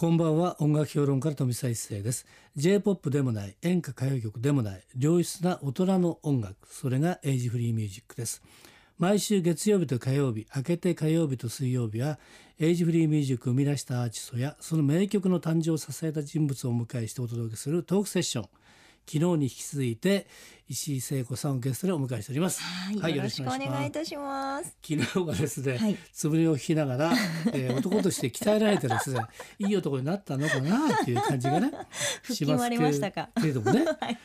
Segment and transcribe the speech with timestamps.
[0.00, 0.56] こんばんは。
[0.60, 2.24] 音楽評論家の富澤一世です。
[2.56, 8.42] J-POP でもない演歌歌謡曲でもない良質な大人の音楽それがエイジフリーミュージックです。
[8.96, 12.18] 毎週月曜日と火曜日明けて火曜日と水曜日は
[12.58, 18.48] エイジフリーミュージックを生み出したアーティストやその名曲の誕生を支えた人物をお迎えしてお届けするトークセッション。
[19.12, 20.28] 昨日に引き続いて
[20.68, 22.62] 石井聖子さんをゲストでお迎えしております。
[22.62, 24.72] はい、よろしくお願いいたします。
[24.88, 27.12] 昨日はですね、はいつぶりを聞きながら、
[27.52, 29.20] えー男として鍛えられてですね、
[29.58, 31.72] いい男になったのかなっていう感じがね、
[32.22, 33.30] したか？
[33.40, 33.82] けれどもね。
[34.00, 34.18] はい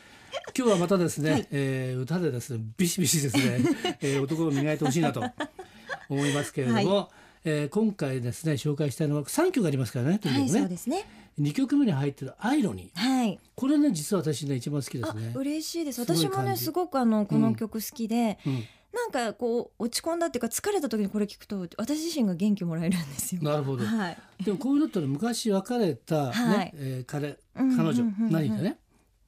[0.56, 3.58] 今日はまたですね、はいえー歌でですねビシビシですね、
[4.00, 5.24] えー男を磨いてほしいなと
[6.08, 7.10] 思いますけれども、
[7.44, 11.04] えー今回ですね紹介したいのは3曲ありますからねとはい、にかくね、そうですね。
[11.40, 16.00] 2曲目に入ってる「アイロニーはい。」これね実は私ね一番好きですあね。、嬉しいです。
[16.00, 18.64] 私もね、すごくあのこの曲好きで、うん
[18.96, 23.42] なんかこう落ち込んだっていうか疲れた時にこれ聞くと私自身が元気もらえるんですよ。
[23.42, 24.18] なるほど、はい。
[24.42, 28.78] でもこういうのって昔別れた、ねはいえー彼うんうん彼女、うんうん何かね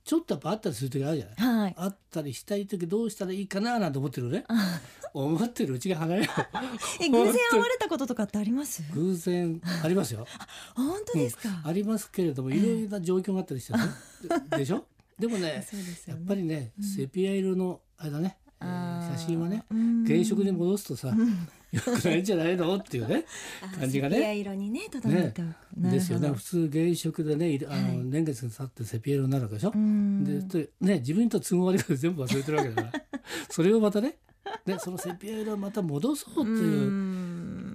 [0.09, 1.75] ちょっとやっぱあったりする時あるじゃない、はい。
[1.77, 4.45] あったりしたい時どうしたらいいかななんて思ってるね。
[4.49, 4.81] あ
[5.13, 6.31] 思ってるうちが離れよ
[7.01, 8.83] え、偶然会われたこととかってあります？
[8.95, 10.27] 偶然ありますよ。
[10.75, 11.61] 本当ですか？
[11.63, 13.81] ありますけれどもいろいろな状況があったりしてね、
[14.51, 14.87] で でしょ？
[15.19, 15.85] でもねでね。
[16.07, 20.05] やっぱりね、セピア色のあれだね、えー写真はねうん。
[20.07, 21.15] 原色に戻すとさ、
[21.73, 22.77] よくないんじゃないの？
[22.77, 23.25] っていうね
[23.63, 24.17] あ感じがね。
[24.17, 25.49] セピア色にね整えておく。
[25.81, 27.99] なるですよね普通原色でねいあの、はい。
[28.05, 30.25] 年月が経ってセピア色になるわけでしょ、うん。
[30.25, 32.93] でとね自分にと都合悪いこと全部忘れてるわけだから。
[33.51, 34.17] それをまたね
[34.65, 36.87] ねそのセピア色をまた戻そうっていうう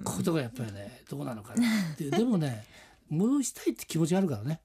[0.04, 2.10] ことがやっぱりねどうなのかなっていう。
[2.10, 2.64] でもね
[3.08, 4.60] 戻したいって気持ちがあるからね。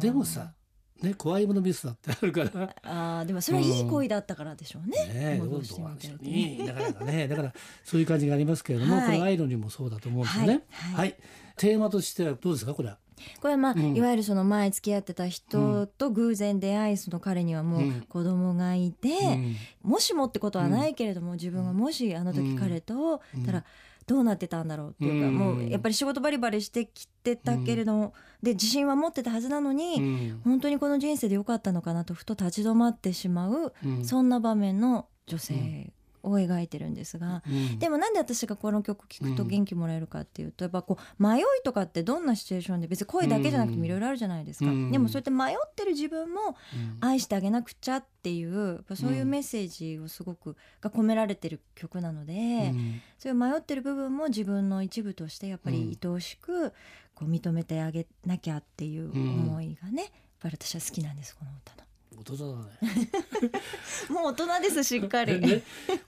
[0.00, 0.54] でもさ
[1.02, 2.74] ね怖いものミスだってあるから。
[2.82, 5.38] あーでもそれはいい恋だったからでしょうね。
[5.40, 7.28] う戻してみどうしょうたいねねなかなかね。
[7.28, 7.52] だから
[7.84, 9.12] そういう感じがありますけれども、はい。
[9.12, 10.62] このアイロニーもそうだと思うんですよね。
[10.70, 10.94] はい。
[10.94, 11.16] はい、
[11.56, 12.98] テーマとしてはどうですかこれは？
[13.40, 13.96] これはまあ、うん。
[13.96, 18.00] いわゆるその前付き合ってた人と偶然出会いその彼にはもううん。
[18.02, 19.56] 子供がいて、うん。
[19.82, 23.64] もしもってことはないけれども、自分がもしあの時彼とうんたら
[24.06, 25.34] どうなってたんだろうっていうか、うん。
[25.34, 30.40] もうやっぱり仕事バリバリしてきてたけれども、で自信は持ってたはずなのに、うん。
[30.44, 34.04] 本当にこの人生で良かったのかなとふと立ち止まってしまう、うん。
[34.04, 37.78] そんな場面の女性を描いてるんですが、うん。
[37.78, 44.90] でもなんで私がこの曲聴くと元気もらえるかっていうとやっぱこう迷いとかってどんなシチュエーションで別に恋だけじゃなくてもいろいろあるじゃないですか、うん。
[44.92, 46.98] でもそうやって迷ってる自分もうん。
[47.00, 52.36] 愛してあげなくちゃっていうそういうメッセージをすごくが込められてる曲なので、う
[52.76, 53.00] ん。
[53.18, 56.72] そういう迷ってる部分も自分の一部としてやっぱり愛おしく
[57.14, 61.81] こう認めてあげなきゃっていう思いがね、やっぱり私は好きなんですこの歌の。
[62.22, 63.10] 大人だね。
[64.10, 65.40] もう大人ですしっかり。
[65.40, 65.62] ね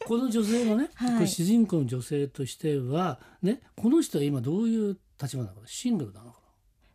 [0.06, 6.43] この女性のね、 はいこれ主人公の女性としてはねこの人は今どういう立場なのかなシングルなのかな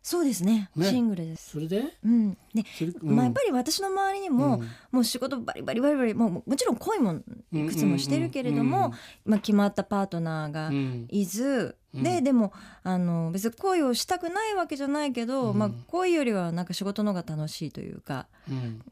[0.02, 0.70] そうですね。
[0.74, 0.86] ね。
[0.86, 1.50] シングルです。
[1.50, 7.20] それで、うん、でそれまあ、やっぱり私の周りにも、もう仕事バリバリバリバリもうももちろん恋も
[7.52, 8.94] いくつもしてるけれども、
[9.26, 11.06] まあ、決まったパートナーがうんうん。
[11.10, 12.02] いず、うん。
[12.02, 12.52] ででも
[12.82, 15.58] あの別に恋をしたくないわけじゃないけど、うん。
[15.58, 18.26] まあ、恋よりはなんか仕事の方が楽しいというか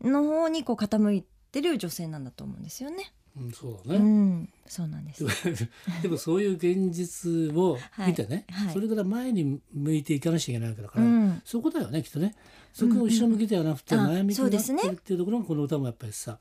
[0.05, 0.13] うん。
[0.13, 3.13] の方にこう傾いてる女性なんだと思うんですよね。
[3.37, 5.25] うん、そううだね、ん、そうなんです。
[6.03, 8.67] でもそういう現実を見てね、はい。
[8.67, 12.35] はいそれから前に向いていかなきゃいけないわけだから、うん、そこだよねきっとね。
[12.73, 14.09] そこが後ろ向きではなくてうんうん。
[14.09, 16.39] 前向きになってるっていうところがこの歌もやっぱりさ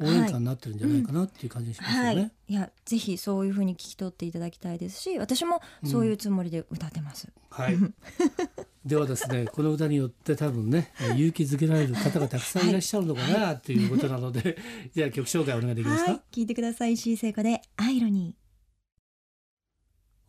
[0.00, 2.08] 応援歌になってるんじゃないかなっていう感じがしますよね。
[2.08, 7.28] はい、いやぜひそういう風に聞き取っていただきたいですし私もそういうつもりで歌ってます。
[7.50, 7.76] はい。
[8.84, 14.58] ではですね、 この歌によって多分ね、えー勇気づけられる方がたくさんいらっしゃるのかなということなので、
[14.94, 16.10] じゃあ曲紹介お願いできますか？
[16.12, 18.36] はい、聞いてください石井聖子でアイロニ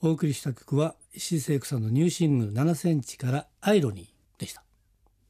[0.02, 4.64] お送りした曲は石井聖子さんのニューシングル7センチからアイロニーでした。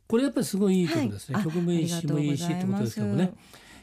[0.07, 1.35] これやっぱりすごいいい曲ですね。
[1.35, 3.33] はい曲もいいし、もいいしってことですけどもね。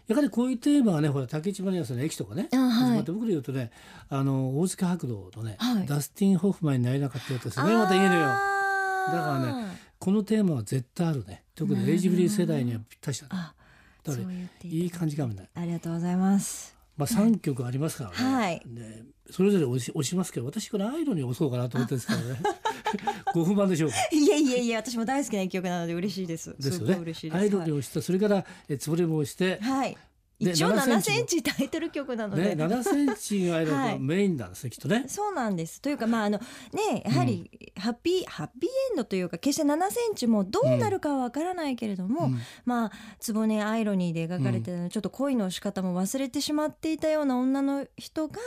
[0.06, 3.70] やはりこういうテーマはね、ほら竹内まりやさんの駅とかね、あはい始まって僕で言うとね、
[4.08, 8.61] あの大塚白道のね、はいダスティン・ホフマンになれなかったよってすごいまたいいのよ。
[9.06, 11.44] だからねこのテーマは絶対あるね。
[11.54, 13.28] 特にエイジフリー世代にはぴったりだね。
[13.32, 13.54] あ
[14.02, 15.48] だからいいい感じかもね。
[15.54, 16.76] ありがとうございます。
[16.96, 18.16] まあ三曲ありますからね。
[18.16, 22.40] はいでそれぞれ押し押しますけど、私これアイロンに押そうかなと思ってるんですけどね。
[23.32, 23.96] ご不満でしょうか？
[24.10, 26.54] いやいやいや私も大好きな一曲なので嬉しいです。
[26.58, 26.94] ですよね。
[27.32, 29.96] アイロンに押した、それからえつぶれも押して、はい。
[30.44, 32.64] で一応7 7センチタイトル曲なのね、で。
[32.64, 33.92] 7センチがアイロンはい。
[33.92, 35.04] がメインなんですね、きっとね。
[35.06, 35.80] そうなんです。
[35.80, 36.38] というかまああの
[36.72, 42.38] ねやはりハッピー、ハッピーエンドというか決して7センチもどうなるかはわからないけれども、うん。
[42.64, 48.38] まあ坪根アイロニーで描かれてる、ちょっと恋の仕方も忘れてしまっていたような女の人が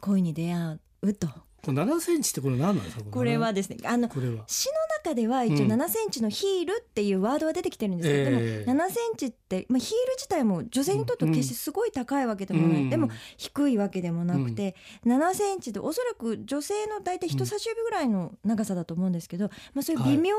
[0.00, 1.28] 恋に出会うと
[1.66, 3.04] これ7センチってこれ何なんですか？
[3.10, 4.08] これはですねあの。
[4.08, 4.72] 詩の
[5.04, 5.72] 中では一応うん。
[5.72, 8.64] 7センチのヒールっていうワードは出てきてるんですけど、ええ。
[8.64, 12.90] でも7センチって、まあ、ヒール自体も女性にとっては決してすごい高いわけでもない、うん。
[12.90, 14.74] でも低いわけでもなくて、
[15.04, 20.36] 7センチでおそらく女性の大体人差し指ぐらいの長さだと思うんですけど、まあ、そういう微妙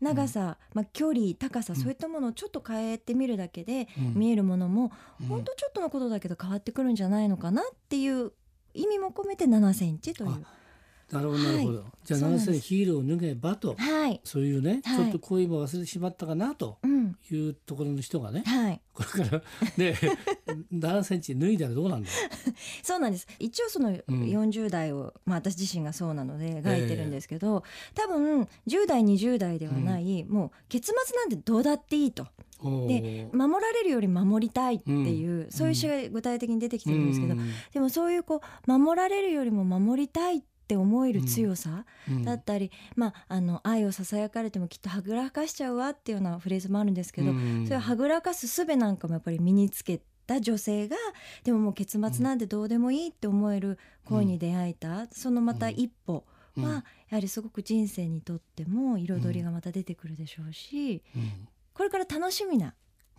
[0.00, 1.80] な長さ、まあ、距離高さ、うん。
[1.80, 4.14] そういったものをちょっと変えてみるだけで、うん。
[4.14, 8.32] 見えるものもうんほんとちょっとのことだけど変わってくるんじゃないのかなっていう
[8.74, 10.30] 意味も込めて7センチという。
[11.10, 12.44] なるほどなるほど、じゃあ7そうなんです。
[12.46, 13.74] センチヒールを脱げばと。
[13.76, 14.96] はい、そういうね、はい。
[14.96, 16.78] ちょっとこういうの忘れてしまったかなと。
[16.82, 19.42] うんいうところの人がねはい、これから
[19.76, 19.98] ね
[20.72, 22.14] 7センチ脱いだらどうなんだよ
[22.82, 23.26] そうなんです。
[23.38, 27.62] 一応その40代を、まあ、私自身がそうなので書いてるんですけど、
[27.94, 32.26] 多分10代20代ではない、もう結末なんてどうだっていいと。
[32.64, 35.50] おでー守られるより守りたいっていう、うん。
[35.50, 37.50] そういう詩が具体的に出てきてるんですけど、うん。
[37.72, 42.22] でもそういうこう守られるよりも守りたいって思える強さうん。
[42.24, 47.64] だったり、まあ、あの愛をささやかれてもきっとはぐらかしちゃうわっていうようなフレーズもあるんですけど、うん。
[47.64, 50.96] それをはぐらかす術なんかもやっぱり身につけた女性が
[51.44, 56.24] でももう結末なんてどうでもいいって思える恋に出会えた、そのまた一歩
[56.56, 56.64] うん。
[56.64, 61.48] はやはりすごく人生にとっても彩りがまた出てくるでしょうし、うん。
[61.74, 62.74] これから楽しみな、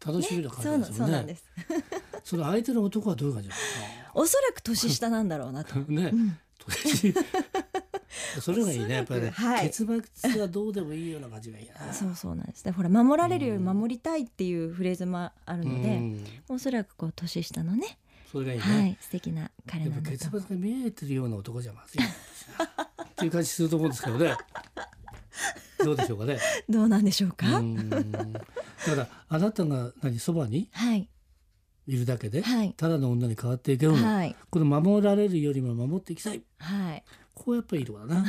[0.06, 1.06] 楽しみなね、そうな感じですよね。
[1.06, 1.46] そうなんです。
[2.24, 3.56] その相手の男はどういう感じな
[4.14, 5.78] おそらく年下なんだろうなと。
[5.80, 6.10] の ね。
[6.14, 6.38] うん。
[6.60, 7.14] 年
[8.42, 9.66] それがいいねやっぱりね、はい。
[9.68, 11.94] 結末はどうでもいいような感じがいいな。
[11.94, 12.66] そうそうなんです。
[12.66, 16.26] ねほら守られるより守りたいっていうフレーズもあるので、うん。
[16.50, 17.98] おそらくこう年下のね
[18.32, 24.36] それがいいね、はい素敵な彼なんだ結末が見えてるような男じゃまずいなっていう感じすると思うんですけどね。
[25.84, 26.40] どうでしょうかね。
[26.70, 27.76] どうなんでしょううか、ん。
[28.34, 28.42] だ
[29.30, 30.70] あなたが何そばに？
[30.72, 31.10] はい。
[31.86, 32.74] いるだけで、はい。
[32.78, 34.36] ただの女に変わっていけるの、はい。
[34.50, 36.42] この守られるよりも守っていきたい。
[36.58, 38.26] はいこうやっぱりいいとこだな。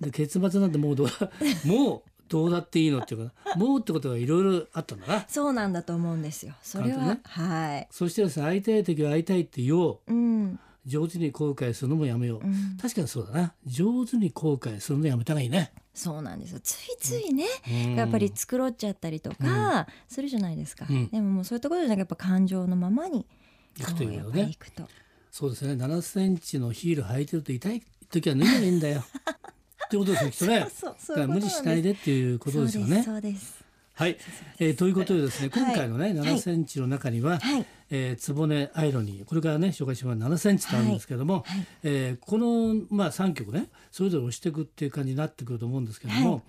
[0.00, 1.30] で結末なんてもうどうだ？
[1.64, 5.24] もうどうだっていいのっていうかもうってことがいろいろあったんだな。
[5.28, 6.54] そうなんだと思うんですよ。
[6.62, 7.20] それは、ね。
[7.24, 7.88] はい。
[7.90, 10.12] そしてですね会いたい時は会いたいって言おう。
[10.12, 10.60] うん。
[10.86, 12.76] 上手に後悔するのもやめよう、うん。
[12.80, 13.54] 確かにそうだな。
[13.66, 16.60] 上手に後悔するのやめた方がいいね、そうなんですよ。
[16.62, 17.94] ついついね、うん。
[17.94, 21.08] やっぱり繕っちゃったりとかするじゃないですか、うん。
[21.08, 23.26] でももうそういうところじゃなくやっぱ感情のままに
[23.76, 24.56] 行くというね。
[25.30, 25.74] そうですね。
[25.74, 29.04] 7センチのヒール履いてると痛い時は脱げばいいんだよ。
[29.86, 30.66] ってことですよきっとね。
[30.72, 33.02] そうそだから無理しないでっていうことですよね。
[33.02, 33.64] そうです
[33.94, 34.16] はい、
[34.60, 36.14] えーということでですね今回のね、はい。
[36.14, 37.66] 7センチの中には、はい。
[37.90, 39.24] えー、つぼねアイロニー。
[39.24, 41.66] これからね紹介します7センチとあるんですけども、はい。
[41.82, 46.42] えーこの、まあ、3曲ねそれぞれ押していくっていう感じになってくると思うんですけども、はい。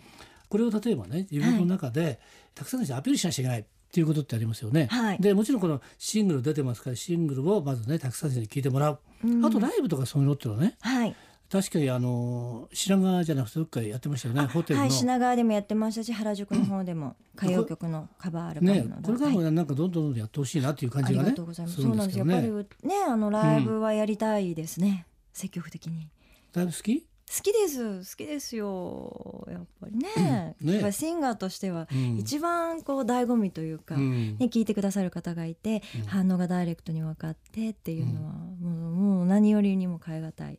[0.48, 2.20] これを例えばね自分の中で、
[2.54, 4.88] たくさんの人にアピールしなきゃいけないっていうことってありますよね。
[4.92, 5.18] はい。
[5.20, 9.44] でもちろんこのシングル出てますからシングルをまずねたくさんの人に聴いてもらう、うん。
[9.44, 11.16] あとライブとかそういうのっていうのはねはい
[11.52, 14.82] 確かにあの品川じゃなくてどっかでやってましたよねホテルの。
[14.82, 21.76] はい品川でもやってましたし原宿の方でも歌謡曲のカバーアルバねムの、これからはいもなんかどんどんどんやってほしいなっていう感じがねがとうございます。
[21.78, 22.36] するそうんなんですやっね。
[22.36, 22.52] ぱり
[22.88, 25.08] ね、あのライブはやりたいですね。
[25.34, 26.08] 積極的に。
[26.54, 27.02] だいぶ好き？
[27.02, 28.00] 好きです。
[28.00, 29.48] 好きですよ。
[29.52, 30.56] やっぱりね。
[30.62, 40.58] ねやっぱりシンガーとしてはうん一番こう醍醐味というか、うんね聞いてくださる方がいて、うん反応がダイレクトに分かってっていうのは、もうもう何よりにも変え難い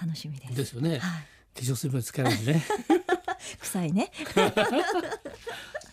[0.00, 0.54] 楽しみです。
[0.54, 0.90] ですよね。
[0.90, 1.00] はい。
[1.00, 2.64] 化粧水分使えるんでね。
[3.60, 4.10] 臭いね。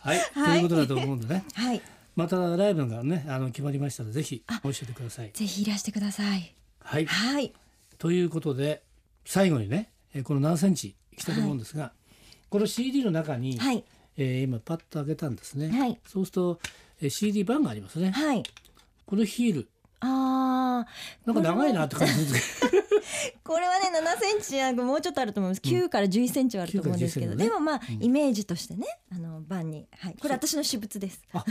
[0.01, 1.43] はい、はいということだと思うんでね。
[1.53, 1.81] はい。
[2.15, 5.31] またライブがねあの決まりましたらぜひ教えてください。
[5.33, 6.53] ぜひいらしてください。
[6.79, 7.05] はい。
[7.05, 7.53] はい。
[7.97, 8.83] ということで
[9.25, 11.91] 最後にねえーこの7センチいきたいと思うんですが、
[12.49, 13.83] この CD の中に、はい。
[14.17, 15.69] えー今パッと開けたんですね。
[15.69, 15.99] はい。
[16.07, 16.59] そうすると、
[17.01, 18.11] えー CD 版がありますね。
[18.11, 18.43] はい。
[19.05, 19.69] このヒール
[20.01, 20.87] ああ。
[21.25, 22.83] なんか長いなって感じですけど。
[23.43, 28.03] これはね7センチじもうちょっとあると思います、9から11センチはあると思うんですけど、9から11でもまあ、うん。
[28.03, 31.21] イメージとしてねあの番に、はい、これ私の私物です。
[31.33, 31.43] あ、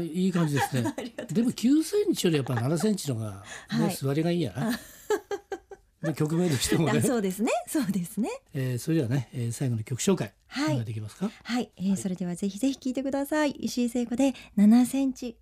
[0.00, 0.94] いい感じですね。
[1.30, 3.44] でも9センチよりやっぱ7センチのが、
[3.78, 3.94] ねはい。
[3.94, 4.52] 座りがいいや。
[6.02, 6.10] な。
[6.10, 6.98] で曲名としてもね。
[6.98, 7.02] あ。
[7.02, 7.50] そうですね。
[7.66, 8.30] そうですね。
[8.54, 10.66] えーそれではね、えー最後の曲紹介、はい。
[10.66, 11.30] お願いできますか？
[11.42, 13.50] はい、えーそれではぜひぜひ聞いてください。
[13.52, 15.36] 石井聖子で7センチ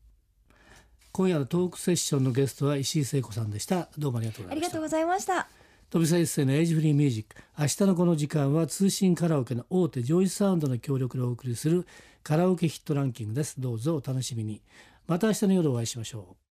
[1.17, 3.89] 今夜のトークセッションのゲストは石井聖子さんでした。
[3.97, 4.83] どうもありがとうございましたありがとう。
[4.83, 5.49] ございました
[5.89, 7.43] 富澤一誠のエイジフリーミュージック。
[7.59, 11.87] 明日のこの時間は通信カラオケの大手ジョイサウンドの協力でお送りする
[12.23, 13.59] カラオケヒットランキングです。
[13.59, 14.61] どうぞお楽しみに。
[15.07, 16.37] また明日の夜お会いしましょう。